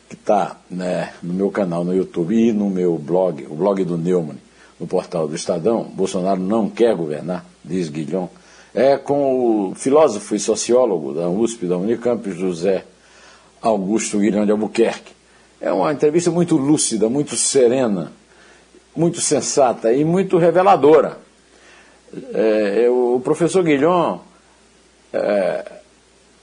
que 0.09 0.15
está 0.15 0.57
né, 0.69 1.13
no 1.23 1.33
meu 1.33 1.49
canal 1.49 1.83
no 1.83 1.95
YouTube 1.95 2.35
e 2.35 2.51
no 2.51 2.69
meu 2.69 2.97
blog, 2.97 3.45
o 3.49 3.55
blog 3.55 3.83
do 3.83 3.97
Neumann, 3.97 4.37
no 4.79 4.85
portal 4.85 5.27
do 5.27 5.35
Estadão, 5.35 5.83
Bolsonaro 5.83 6.39
não 6.39 6.69
quer 6.69 6.95
governar, 6.95 7.45
diz 7.63 7.87
Guilhom, 7.87 8.27
é 8.73 8.97
com 8.97 9.71
o 9.71 9.75
filósofo 9.75 10.35
e 10.35 10.39
sociólogo 10.39 11.13
da 11.13 11.27
USP, 11.29 11.65
da 11.65 11.77
Unicamp, 11.77 12.29
José 12.31 12.85
Augusto 13.61 14.19
Guilhom 14.19 14.45
de 14.45 14.51
Albuquerque. 14.51 15.13
É 15.59 15.71
uma 15.71 15.91
entrevista 15.91 16.31
muito 16.31 16.55
lúcida, 16.57 17.09
muito 17.09 17.35
serena, 17.35 18.11
muito 18.95 19.21
sensata 19.21 19.93
e 19.93 20.03
muito 20.03 20.37
reveladora. 20.37 21.19
É, 22.33 22.89
o 22.89 23.21
professor 23.23 23.63
Guilhom 23.63 24.19
é, 25.13 25.71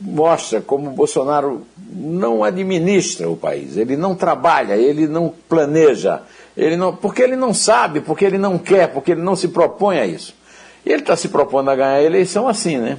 mostra 0.01 0.61
como 0.61 0.91
Bolsonaro 0.91 1.67
não 1.77 2.45
administra 2.45 3.29
o 3.29 3.37
país, 3.37 3.77
ele 3.77 3.97
não 3.97 4.15
trabalha, 4.15 4.77
ele 4.77 5.09
não 5.09 5.35
planeja, 5.49 6.23
ele 6.57 6.77
não, 6.77 6.95
porque 6.95 7.23
ele 7.23 7.37
não 7.37 7.53
sabe, 7.53 8.01
porque 8.01 8.25
ele 8.25 8.39
não 8.39 8.59
quer, 8.59 8.93
porque 8.93 9.13
ele 9.13 9.23
não 9.23 9.35
se 9.35 9.49
propõe 9.49 9.99
a 9.99 10.07
isso. 10.07 10.38
Ele 10.85 11.01
está 11.01 11.17
se 11.17 11.29
propondo 11.29 11.71
a 11.71 11.77
ganhar 11.77 11.95
a 11.95 12.03
eleição 12.03 12.49
assim, 12.49 12.79
né? 12.79 12.99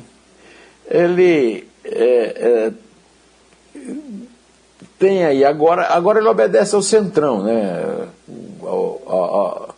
Ele 0.89 1.67
é, 1.83 2.71
é, 2.71 2.71
tem 4.98 5.24
aí, 5.24 5.45
agora, 5.45 5.88
agora 5.88 6.19
ele 6.19 6.27
obedece 6.27 6.75
ao 6.75 6.81
centrão, 6.81 7.43
né? 7.43 8.07
Ao, 8.62 9.01
ao, 9.07 9.75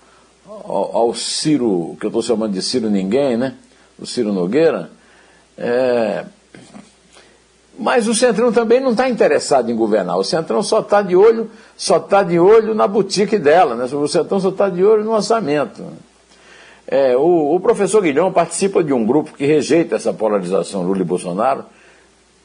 ao, 0.48 0.98
ao 0.98 1.14
Ciro, 1.14 1.96
que 2.00 2.06
eu 2.06 2.10
estou 2.10 2.22
chamando 2.22 2.54
de 2.54 2.62
Ciro 2.62 2.90
Ninguém, 2.90 3.38
né? 3.38 3.56
O 4.00 4.06
Ciro 4.06 4.34
Nogueira. 4.34 4.90
É, 5.58 6.26
mas 7.78 8.08
o 8.08 8.14
Centrão 8.14 8.52
também 8.52 8.80
não 8.80 8.92
está 8.92 9.10
interessado 9.10 9.72
em 9.72 9.76
governar. 9.76 10.18
O 10.18 10.24
Centrão 10.24 10.62
só 10.62 10.80
está 10.80 11.02
de 11.02 11.16
olho, 11.16 11.50
só 11.76 11.98
está 11.98 12.22
de 12.22 12.40
olho 12.40 12.76
na 12.76 12.88
boutique 12.88 13.38
dela, 13.38 13.76
né? 13.76 13.86
O 13.86 14.08
Centrão 14.08 14.40
só 14.40 14.50
está 14.50 14.70
de 14.70 14.84
olho 14.84 15.04
no 15.04 15.14
orçamento. 15.14 15.84
É, 16.92 17.16
o, 17.16 17.56
o, 17.56 17.60
professor 17.62 18.02
Guilhom 18.02 18.34
participa 18.34 18.84
de 18.84 18.92
um 18.92 19.06
grupo 19.06 19.32
que 19.32 19.46
rejeita 19.46 19.96
essa 19.96 20.12
polarização 20.12 20.84
Lula 20.84 21.00
e 21.00 21.06
Bolsonaro 21.06 21.64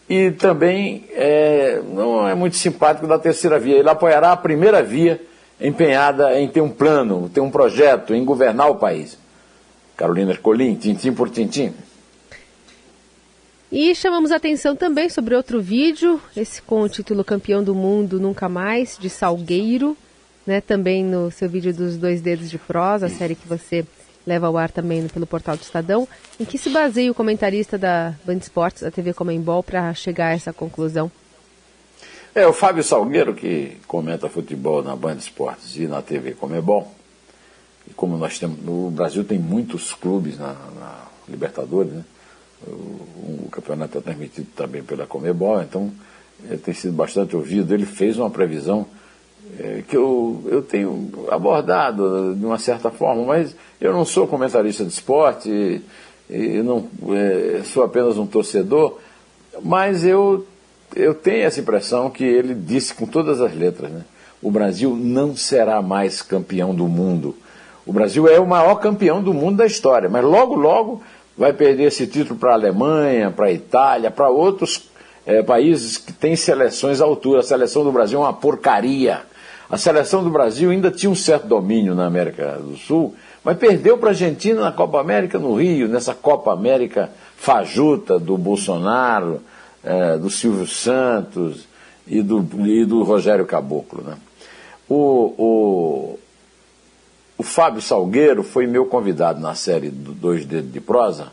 e 0.08 0.30
também 0.30 1.04
é, 1.10 1.82
não 1.92 2.28
é 2.28 2.32
muito 2.32 2.54
simpático 2.54 3.08
da 3.08 3.18
terceira 3.18 3.58
via. 3.58 3.76
Ele 3.76 3.90
apoiará 3.90 4.30
a 4.30 4.36
primeira 4.36 4.84
via 4.84 5.20
empenhada 5.60 6.38
em 6.38 6.46
ter 6.46 6.60
um 6.60 6.70
plano, 6.70 7.28
ter 7.28 7.40
um 7.40 7.50
projeto, 7.50 8.14
em 8.14 8.24
governar 8.24 8.70
o 8.70 8.76
país. 8.76 9.18
Carolina 9.96 10.30
Ercolim, 10.30 10.76
tintim 10.76 11.12
por 11.12 11.28
tintim. 11.28 11.74
E 13.72 13.96
chamamos 13.96 14.30
atenção 14.30 14.76
também 14.76 15.08
sobre 15.08 15.34
outro 15.34 15.60
vídeo, 15.60 16.20
esse 16.36 16.62
com 16.62 16.82
o 16.82 16.88
título 16.88 17.24
Campeão 17.24 17.64
do 17.64 17.74
Mundo 17.74 18.20
Nunca 18.20 18.48
Mais, 18.48 18.96
de 18.96 19.10
Salgueiro, 19.10 19.96
né? 20.46 20.60
Também 20.60 21.02
no 21.04 21.32
seu 21.32 21.48
vídeo 21.48 21.74
dos 21.74 21.96
dois 21.96 22.20
dedos 22.20 22.48
de 22.48 22.58
prosa, 22.58 23.06
a 23.06 23.10
série 23.10 23.34
que 23.34 23.48
você 23.48 23.84
leva 24.26 24.46
ao 24.46 24.56
ar 24.58 24.70
também 24.70 25.06
pelo 25.08 25.26
portal 25.26 25.56
do 25.56 25.62
Estadão, 25.62 26.08
em 26.38 26.44
que 26.44 26.58
se 26.58 26.68
baseia 26.70 27.10
o 27.10 27.14
comentarista 27.14 27.78
da 27.78 28.14
Band 28.24 28.38
Esportes, 28.38 28.82
da 28.82 28.90
TV 28.90 29.14
Comembol, 29.14 29.62
para 29.62 29.94
chegar 29.94 30.28
a 30.28 30.32
essa 30.32 30.52
conclusão? 30.52 31.10
É, 32.34 32.46
o 32.46 32.52
Fábio 32.52 32.82
Salgueiro, 32.82 33.34
que 33.34 33.78
comenta 33.86 34.28
futebol 34.28 34.82
na 34.82 34.94
Band 34.94 35.16
Esportes 35.16 35.76
e 35.76 35.86
na 35.86 36.02
TV 36.02 36.32
Comembol, 36.32 36.92
e 37.88 37.94
como 37.94 38.16
nós 38.16 38.38
temos, 38.38 38.58
o 38.66 38.90
Brasil 38.90 39.24
tem 39.24 39.38
muitos 39.38 39.94
clubes 39.94 40.38
na, 40.38 40.54
na 40.78 41.06
Libertadores, 41.28 41.92
né? 41.92 42.04
O, 42.66 43.44
o 43.44 43.48
campeonato 43.50 43.98
é 43.98 44.00
transmitido 44.00 44.48
também 44.56 44.82
pela 44.82 45.06
Comebol, 45.06 45.62
então 45.62 45.92
ele 46.44 46.58
tem 46.58 46.74
sido 46.74 46.92
bastante 46.92 47.36
ouvido. 47.36 47.72
Ele 47.72 47.86
fez 47.86 48.18
uma 48.18 48.30
previsão 48.30 48.86
é, 48.86 48.95
que 49.88 49.96
eu, 49.96 50.42
eu 50.46 50.62
tenho 50.62 51.10
abordado 51.30 52.34
de 52.34 52.44
uma 52.44 52.58
certa 52.58 52.90
forma, 52.90 53.24
mas 53.24 53.54
eu 53.80 53.92
não 53.92 54.04
sou 54.04 54.26
comentarista 54.26 54.84
de 54.84 54.92
esporte, 54.92 55.82
e 56.28 56.62
não 56.62 56.88
é, 57.10 57.62
sou 57.64 57.84
apenas 57.84 58.18
um 58.18 58.26
torcedor, 58.26 58.98
mas 59.62 60.04
eu, 60.04 60.46
eu 60.94 61.14
tenho 61.14 61.44
essa 61.44 61.60
impressão 61.60 62.10
que 62.10 62.24
ele 62.24 62.54
disse 62.54 62.94
com 62.94 63.06
todas 63.06 63.40
as 63.40 63.54
letras, 63.54 63.90
né? 63.90 64.04
O 64.42 64.50
Brasil 64.50 64.94
não 64.94 65.34
será 65.34 65.80
mais 65.80 66.20
campeão 66.20 66.74
do 66.74 66.86
mundo. 66.86 67.34
O 67.86 67.92
Brasil 67.92 68.28
é 68.28 68.38
o 68.38 68.46
maior 68.46 68.76
campeão 68.76 69.22
do 69.22 69.32
mundo 69.32 69.56
da 69.56 69.66
história, 69.66 70.08
mas 70.08 70.24
logo, 70.24 70.54
logo 70.54 71.02
vai 71.36 71.52
perder 71.52 71.84
esse 71.84 72.06
título 72.06 72.38
para 72.38 72.50
a 72.50 72.54
Alemanha, 72.54 73.30
para 73.30 73.46
a 73.46 73.52
Itália, 73.52 74.10
para 74.10 74.28
outros 74.28 74.90
é, 75.24 75.42
países 75.42 75.96
que 75.96 76.12
têm 76.12 76.36
seleções 76.36 77.00
à 77.00 77.04
altura. 77.04 77.40
A 77.40 77.42
seleção 77.42 77.82
do 77.84 77.92
Brasil 77.92 78.18
é 78.18 78.22
uma 78.22 78.32
porcaria. 78.32 79.22
A 79.68 79.76
seleção 79.76 80.22
do 80.22 80.30
Brasil 80.30 80.70
ainda 80.70 80.90
tinha 80.90 81.10
um 81.10 81.14
certo 81.14 81.46
domínio 81.46 81.94
na 81.94 82.06
América 82.06 82.52
do 82.52 82.76
Sul, 82.76 83.14
mas 83.42 83.58
perdeu 83.58 83.98
para 83.98 84.10
a 84.10 84.12
Argentina 84.12 84.60
na 84.60 84.72
Copa 84.72 85.00
América 85.00 85.38
no 85.38 85.54
Rio, 85.54 85.88
nessa 85.88 86.14
Copa 86.14 86.52
América 86.52 87.10
fajuta 87.36 88.18
do 88.18 88.36
Bolsonaro, 88.38 89.40
é, 89.82 90.16
do 90.16 90.30
Silvio 90.30 90.66
Santos 90.66 91.66
e 92.06 92.22
do, 92.22 92.46
e 92.66 92.84
do 92.84 93.02
Rogério 93.02 93.44
Caboclo. 93.44 94.02
Né? 94.02 94.16
O, 94.88 95.34
o, 95.36 96.18
o 97.38 97.42
Fábio 97.42 97.82
Salgueiro 97.82 98.44
foi 98.44 98.66
meu 98.68 98.86
convidado 98.86 99.40
na 99.40 99.54
série 99.56 99.90
do 99.90 100.12
Dois 100.12 100.44
Dedos 100.44 100.72
de 100.72 100.80
Prosa, 100.80 101.32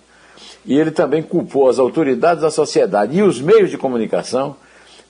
e 0.65 0.77
ele 0.77 0.91
também 0.91 1.21
culpou 1.21 1.69
as 1.69 1.77
autoridades 1.77 2.41
da 2.41 2.49
sociedade 2.49 3.17
e 3.17 3.21
os 3.21 3.39
meios 3.39 3.69
de 3.69 3.77
comunicação 3.77 4.55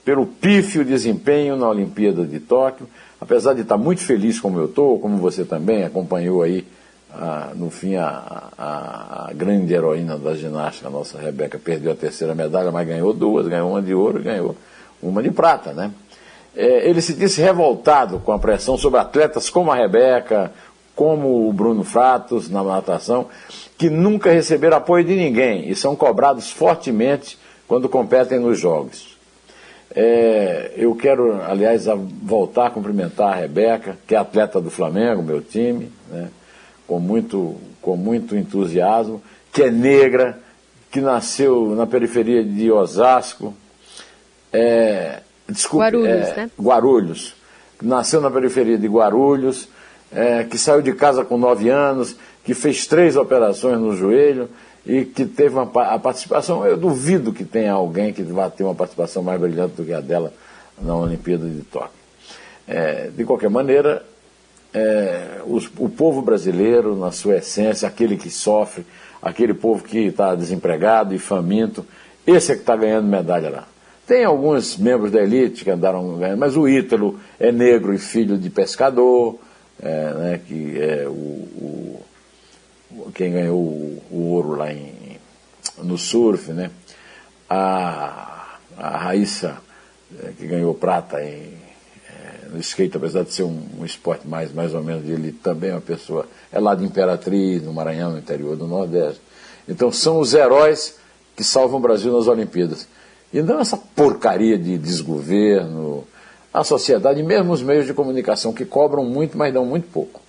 pelo 0.04 0.26
pífio 0.26 0.84
desempenho 0.84 1.56
na 1.56 1.68
Olimpíada 1.68 2.24
de 2.24 2.38
Tóquio. 2.38 2.88
Apesar 3.20 3.54
de 3.54 3.62
estar 3.62 3.78
muito 3.78 4.02
feliz 4.02 4.38
como 4.38 4.58
eu 4.58 4.66
estou, 4.66 4.98
como 4.98 5.16
você 5.16 5.44
também 5.44 5.84
acompanhou 5.84 6.42
aí, 6.42 6.66
ah, 7.12 7.52
no 7.54 7.70
fim, 7.70 7.94
a, 7.96 8.50
a, 8.58 9.28
a, 9.28 9.32
grande 9.32 9.72
heroína 9.72 10.18
da 10.18 10.34
ginástica, 10.34 10.88
a 10.88 10.90
nossa 10.90 11.18
Rebeca, 11.18 11.58
perdeu 11.58 11.92
a 11.92 11.94
terceira 11.94 12.34
medalha, 12.34 12.70
mas 12.70 12.86
ganhou 12.86 13.12
duas, 13.12 13.46
ganhou 13.46 13.70
uma 13.70 13.80
de 13.80 13.94
ouro 13.94 14.20
e 14.20 14.24
ganhou 14.24 14.56
uma 15.02 15.22
de 15.22 15.30
prata, 15.30 15.72
né? 15.72 15.90
É, 16.56 16.88
ele 16.88 17.00
se 17.00 17.14
disse 17.14 17.40
revoltado 17.40 18.18
com 18.18 18.32
a 18.32 18.38
pressão 18.38 18.76
sobre 18.76 19.00
atletas 19.00 19.48
como 19.48 19.72
a 19.72 19.76
Rebeca, 19.76 20.52
como 20.94 21.48
o 21.48 21.52
Bruno 21.52 21.82
Fratos 21.82 22.48
na 22.48 22.62
natação, 22.62 23.26
que 23.76 23.90
nunca 23.90 24.30
receberam 24.30 24.76
apoio 24.76 25.04
de 25.04 25.16
ninguém 25.16 25.68
e 25.68 25.74
são 25.74 25.96
cobrados 25.96 26.50
fortemente 26.50 27.38
quando 27.66 27.88
competem 27.88 28.38
nos 28.38 28.58
jogos. 28.58 29.16
É, 29.96 30.72
eu 30.76 30.94
quero, 30.96 31.40
aliás, 31.42 31.86
voltar 32.22 32.66
a 32.66 32.70
cumprimentar 32.70 33.32
a 33.32 33.36
Rebeca, 33.36 33.96
que 34.06 34.14
é 34.14 34.18
atleta 34.18 34.60
do 34.60 34.70
Flamengo, 34.70 35.22
meu 35.22 35.40
time, 35.40 35.92
né, 36.10 36.30
com, 36.86 36.98
muito, 36.98 37.56
com 37.80 37.96
muito 37.96 38.36
entusiasmo, 38.36 39.22
que 39.52 39.62
é 39.62 39.70
negra, 39.70 40.38
que 40.90 41.00
nasceu 41.00 41.74
na 41.76 41.86
periferia 41.86 42.42
de 42.42 42.72
Osasco, 42.72 43.54
é, 44.52 45.20
desculpe, 45.48 45.84
Guarulhos, 45.84 46.28
é, 46.28 46.36
né? 46.36 46.50
Guarulhos, 46.60 47.34
nasceu 47.80 48.20
na 48.20 48.30
periferia 48.30 48.78
de 48.78 48.88
Guarulhos, 48.88 49.68
é, 50.12 50.44
que 50.44 50.58
saiu 50.58 50.82
de 50.82 50.92
casa 50.92 51.24
com 51.24 51.38
nove 51.38 51.68
anos, 51.68 52.16
que 52.44 52.52
fez 52.52 52.86
três 52.86 53.16
operações 53.16 53.78
no 53.78 53.96
joelho 53.96 54.48
e 54.86 55.04
que 55.04 55.24
teve 55.24 55.54
uma, 55.54 55.62
a 55.62 55.98
participação. 55.98 56.64
Eu 56.66 56.76
duvido 56.76 57.32
que 57.32 57.44
tenha 57.44 57.72
alguém 57.72 58.12
que 58.12 58.22
vá 58.22 58.50
ter 58.50 58.64
uma 58.64 58.74
participação 58.74 59.22
mais 59.22 59.40
brilhante 59.40 59.76
do 59.76 59.84
que 59.84 59.92
a 59.92 60.00
dela 60.00 60.32
na 60.80 60.94
Olimpíada 60.96 61.48
de 61.48 61.62
Tóquio. 61.62 62.04
É, 62.66 63.08
de 63.08 63.24
qualquer 63.24 63.50
maneira, 63.50 64.04
é, 64.72 65.40
os, 65.46 65.70
o 65.78 65.88
povo 65.88 66.22
brasileiro, 66.22 66.96
na 66.96 67.12
sua 67.12 67.36
essência, 67.36 67.86
aquele 67.86 68.16
que 68.16 68.30
sofre, 68.30 68.84
aquele 69.22 69.54
povo 69.54 69.84
que 69.84 69.98
está 69.98 70.34
desempregado 70.34 71.14
e 71.14 71.18
faminto, 71.18 71.86
esse 72.26 72.52
é 72.52 72.54
que 72.54 72.62
está 72.62 72.76
ganhando 72.76 73.06
medalha 73.06 73.50
lá. 73.50 73.68
Tem 74.06 74.24
alguns 74.24 74.76
membros 74.76 75.10
da 75.10 75.22
elite 75.22 75.64
que 75.64 75.70
andaram 75.70 76.16
ganhando, 76.18 76.38
mas 76.38 76.56
o 76.56 76.68
Ítalo 76.68 77.18
é 77.40 77.50
negro 77.50 77.94
e 77.94 77.98
filho 77.98 78.36
de 78.36 78.50
pescador, 78.50 79.38
é, 79.82 80.14
né, 80.14 80.40
que 80.46 80.78
é 80.78 81.06
o, 81.06 81.10
o, 81.10 82.02
quem 83.14 83.32
ganhou 83.32 83.58
o, 83.58 84.02
o, 84.10 84.16
ouro 84.32 84.56
lá 84.56 84.72
em, 84.72 85.18
no 85.78 85.98
surf, 85.98 86.52
né? 86.52 86.70
A, 87.48 88.56
a 88.76 88.96
Raíssa, 88.98 89.58
é, 90.22 90.32
que 90.38 90.46
ganhou 90.46 90.74
prata 90.74 91.22
em, 91.22 91.52
é, 92.08 92.48
no 92.50 92.58
skate, 92.60 92.96
apesar 92.96 93.24
de 93.24 93.32
ser 93.32 93.42
um, 93.42 93.62
um, 93.78 93.84
esporte 93.84 94.26
mais, 94.26 94.52
mais 94.52 94.74
ou 94.74 94.82
menos 94.82 95.08
elite, 95.08 95.38
também 95.38 95.70
é 95.70 95.74
uma 95.74 95.80
pessoa, 95.80 96.26
é 96.52 96.58
lá 96.58 96.74
de 96.74 96.84
Imperatriz, 96.84 97.62
no 97.62 97.72
Maranhão, 97.72 98.12
no 98.12 98.18
interior 98.18 98.56
do 98.56 98.66
Nordeste. 98.66 99.20
Então 99.68 99.90
são 99.90 100.18
os 100.18 100.34
heróis 100.34 100.98
que 101.36 101.42
salvam 101.42 101.78
o 101.78 101.82
Brasil 101.82 102.12
nas 102.12 102.28
Olimpíadas. 102.28 102.86
E 103.32 103.42
não 103.42 103.60
essa 103.60 103.76
porcaria 103.76 104.56
de 104.56 104.78
desgoverno, 104.78 106.06
a 106.52 106.62
sociedade, 106.62 107.20
mesmo 107.22 107.52
os 107.52 107.62
meios 107.62 107.84
de 107.84 107.92
comunicação, 107.92 108.52
que 108.52 108.64
cobram 108.64 109.04
muito, 109.04 109.36
mas 109.36 109.52
dão 109.52 109.66
muito 109.66 109.88
pouco. 109.90 110.20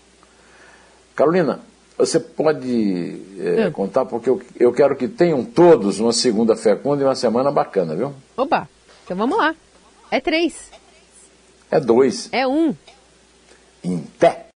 Carolina, 1.15 1.60
você 1.98 2.20
pode 2.20 3.22
é, 3.40 3.62
é. 3.62 3.72
contar, 3.72 4.06
porque 4.06 4.30
eu, 4.30 4.42
eu 4.60 4.74
quero 4.74 4.96
que 4.96 5.08
tenham 5.08 5.44
todos 5.44 6.00
uma 6.00 6.12
segunda 6.12 6.56
fecunda 6.56 7.02
e 7.02 7.06
uma 7.06 7.16
semana 7.16 7.52
bacana, 7.52 7.96
viu? 7.96 8.14
Opa, 8.36 8.68
então 9.04 9.16
vamos 9.16 9.38
lá. 9.38 9.56
É 10.12 10.20
três. 10.20 10.72
É 11.72 11.80
dois. 11.80 12.30
É 12.32 12.46
um. 12.46 12.75
Em 13.84 14.00
pé. 14.20 14.44